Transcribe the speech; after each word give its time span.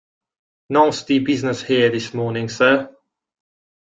Nasty 0.71 1.19
business 1.19 1.61
here 1.61 1.91
this 1.91 2.11
morning, 2.11 2.49
sir. 2.49 2.89